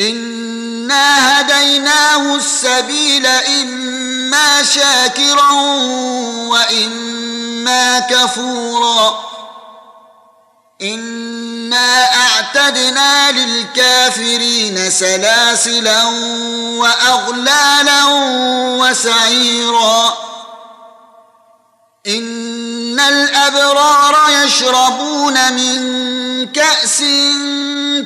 [0.00, 5.50] انا هديناه السبيل اما شاكرا
[6.48, 9.30] واما كفورا
[10.82, 16.04] انا اعتدنا للكافرين سلاسلا
[16.78, 18.04] واغلالا
[18.80, 20.18] وسعيرا
[22.06, 25.80] ان الابرار يشربون من
[26.52, 27.02] كاس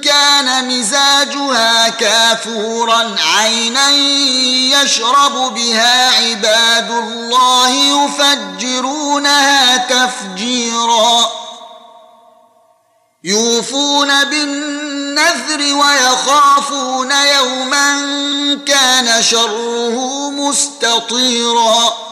[0.00, 3.90] كان مزاجها كافورا عينا
[4.80, 11.32] يشرب بها عباد الله يفجرونها تفجيرا.
[13.24, 17.94] يوفون بالنذر ويخافون يوما
[18.66, 22.11] كان شره مستطيرا.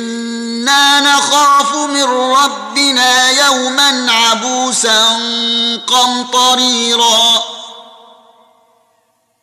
[0.99, 5.05] نخاف من ربنا يوما عبوسا
[5.87, 7.43] قمطريرا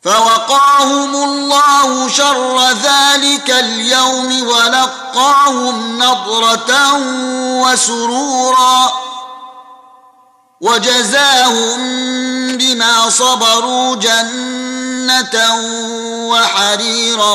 [0.03, 6.93] فوقاهم الله شر ذلك اليوم ولقاهم نضره
[7.63, 9.08] وسرورا
[10.61, 11.78] وجزاهم
[12.56, 15.55] بما صبروا جنة
[16.30, 17.35] وحريرا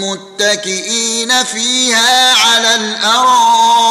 [0.00, 3.90] متكئين فيها على الأرائك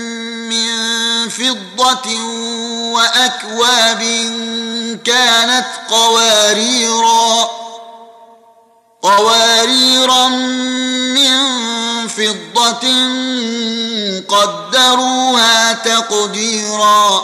[1.31, 2.07] فضة
[2.93, 4.01] وأكواب
[5.05, 7.49] كانت قواريرا
[9.01, 11.37] قواريرا من
[12.07, 12.85] فضة
[14.27, 17.23] قدروها تقديرا.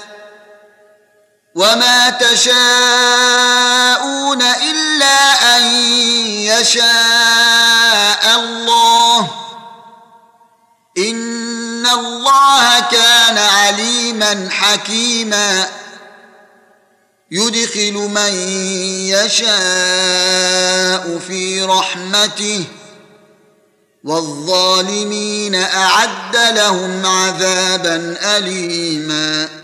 [1.55, 2.61] وما تشاءون
[4.41, 5.63] الا ان
[6.61, 9.19] يشاء الله
[10.97, 15.67] ان الله كان عليما حكيما
[17.31, 18.33] يدخل من
[19.09, 19.49] يشاء
[21.27, 22.63] في رحمته
[24.03, 29.60] والظالمين اعد لهم عذابا اليما